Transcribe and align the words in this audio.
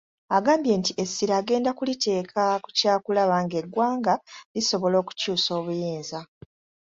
Agambye 0.37 0.73
nti 0.79 0.91
essira 1.03 1.33
agenda 1.41 1.69
kuliteeka 1.77 2.43
ku 2.63 2.69
kyakulaba 2.77 3.35
ng'eggwanga 3.45 4.13
lisobola 4.53 4.95
okukyusa 5.01 5.49
obuyinza. 5.59 6.19